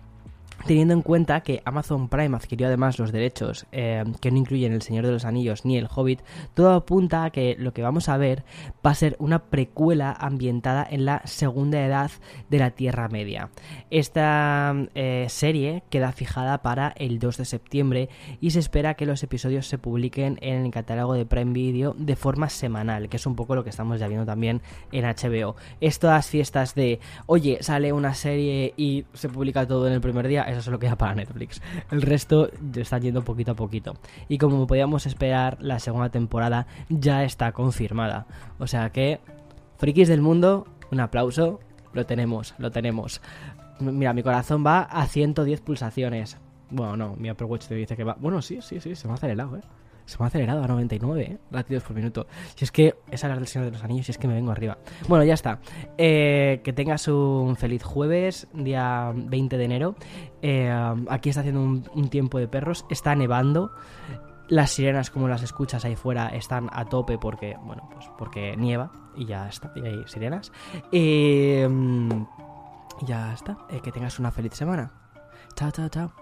teniendo 0.66 0.94
en 0.94 1.02
cuenta 1.02 1.42
que 1.42 1.62
Amazon 1.66 2.10
Prime 2.10 2.36
adquirió 2.36 2.68
además 2.68 3.00
los 3.00 3.12
derechos 3.12 3.66
eh, 3.72 4.04
que 4.20 4.32
no 4.32 4.38
incluyen 4.38 4.74
El 4.74 4.82
Señor 4.82 5.06
de 5.06 5.12
los 5.12 5.26
Anillos 5.26 5.66
ni 5.66 5.78
El 5.78 5.88
Hobbit, 5.94 6.22
todo 6.54 6.74
apunta 6.74 7.24
a 7.24 7.30
que 7.30 7.56
lo 7.58 7.74
que 7.74 7.82
vamos 7.82 8.10
a 8.10 8.18
ver 8.18 8.44
va 8.86 8.92
a 8.92 8.96
ser 8.96 9.16
una 9.20 9.40
precuela 9.40 10.12
ambientada 10.12 10.88
en 10.90 11.06
la 11.06 11.22
segunda 11.26 11.84
edad 11.86 12.12
de 12.50 12.60
la 12.60 12.72
Tierra 12.72 13.08
Media. 13.08 13.50
Esta 13.90 14.76
eh, 14.96 15.28
serie 15.30 15.84
queda 15.90 16.12
fijada 16.12 16.62
para 16.62 16.94
el 16.98 17.20
2 17.20 17.38
de 17.38 17.46
septiembre 17.46 18.10
y 18.40 18.52
se 18.52 18.60
espera 18.60 18.96
que 18.96 19.06
los 19.06 19.24
episodios 19.24 19.68
se 19.68 19.78
publiquen 19.78 20.38
en 20.42 20.66
el 20.66 20.72
catálogo 20.72 21.14
de 21.14 21.26
Prime 21.26 21.54
Video 21.54 21.96
de 21.98 22.16
forma 22.16 22.50
semanal, 22.50 23.10
que 23.10 23.18
es 23.18 23.26
un 23.26 23.36
poco 23.36 23.56
lo 23.56 23.64
que 23.64 23.70
estamos 23.70 24.00
ya 24.00 24.08
viendo 24.08 24.26
también 24.26 24.62
en 24.92 25.06
HBO. 25.06 25.56
Estas 25.80 26.28
fiestas 26.28 26.76
de, 26.76 27.00
oye, 27.26 27.60
sale 27.62 27.94
una 27.94 28.14
serie 28.14 28.74
y 28.78 29.06
se 29.14 29.30
publica 29.30 29.68
todo 29.68 29.88
en 29.88 29.94
el 29.94 30.02
primer 30.02 30.28
día, 30.28 30.44
eso 30.52 30.62
solo 30.62 30.80
queda 30.80 30.96
para 30.96 31.16
Netflix. 31.16 31.62
El 31.92 32.02
resto 32.02 32.50
está 32.76 32.98
yendo 32.98 33.24
poquito 33.24 33.52
a 33.52 33.56
poquito. 33.56 33.96
Y 34.28 34.38
como 34.38 34.68
podíamos 34.68 35.06
esperar, 35.06 35.58
la 35.62 35.80
segunda 35.80 36.10
temporada 36.10 36.68
ya 36.90 37.24
está 37.24 37.52
confirmada. 37.52 38.26
O 38.60 38.68
sea 38.68 38.92
que, 38.92 39.20
frikis 39.78 40.08
del 40.08 40.22
mundo, 40.22 40.68
un 40.92 41.00
aplauso. 41.00 41.60
Lo 41.94 42.06
tenemos, 42.06 42.54
lo 42.58 42.72
tenemos. 42.72 43.22
Mira, 43.80 44.14
mi 44.14 44.24
corazón 44.24 44.66
va 44.66 44.84
a 44.84 45.08
110 45.08 45.62
pulsaciones. 45.62 46.38
Bueno, 46.70 46.96
no, 46.96 47.16
mi 47.18 47.28
Apple 47.28 47.48
Watch 47.48 47.68
te 47.68 47.76
dice 47.76 47.98
que 47.98 48.04
va. 48.04 48.16
Bueno, 48.20 48.42
sí, 48.42 48.60
sí, 48.62 48.80
sí, 48.80 48.96
se 48.96 49.08
me 49.08 49.14
ha 49.14 49.16
acelerado, 49.16 49.58
eh. 49.58 49.62
Se 50.06 50.18
me 50.18 50.26
ha 50.26 50.28
acelerado 50.28 50.64
a 50.64 50.68
99 50.68 51.22
¿eh? 51.22 51.38
latidos 51.52 51.84
por 51.84 51.96
minuto. 51.96 52.28
Si 52.56 52.66
es 52.66 52.72
que 52.72 52.96
es 53.10 53.24
la 53.24 53.46
Señor 53.46 53.66
de 53.66 53.72
los 53.72 53.84
Anillos, 53.84 54.06
si 54.06 54.12
es 54.12 54.18
que 54.18 54.28
me 54.28 54.34
vengo 54.34 54.52
arriba. 54.52 54.78
Bueno, 55.08 55.24
ya 55.24 55.34
está. 55.34 55.60
Eh, 55.98 56.62
que 56.64 56.74
tengas 56.74 57.08
un 57.08 57.56
feliz 57.56 57.84
jueves, 57.84 58.48
día 58.54 59.12
20 59.16 59.58
de 59.58 59.64
enero. 59.64 59.96
Eh, 60.42 60.72
aquí 61.10 61.30
está 61.30 61.42
haciendo 61.42 61.62
un, 61.62 62.10
tiempo 62.10 62.40
de 62.40 62.48
perros. 62.48 62.86
Está 62.90 63.16
nevando. 63.16 63.72
Las 64.48 64.72
sirenas, 64.72 65.10
como 65.10 65.30
las 65.30 65.44
escuchas 65.44 65.86
ahí 65.86 65.96
fuera, 65.96 66.28
están 66.30 66.70
a 66.74 66.84
tope 66.86 67.18
porque, 67.18 67.56
bueno, 67.64 67.90
pues 67.94 68.06
porque 68.18 68.58
nieva 68.58 68.92
y 69.16 69.26
ya 69.26 69.48
está. 69.48 69.72
Y 69.76 69.86
hay 69.86 70.04
sirenas. 70.08 70.52
Y 70.92 71.62
ya 73.06 73.34
está. 73.34 73.58
que 73.82 73.92
tengas 73.92 74.20
una 74.20 74.32
feliz 74.32 74.54
semana. 74.54 74.92
Chao, 75.56 75.72
chao, 75.72 75.90
chao. 75.90 76.21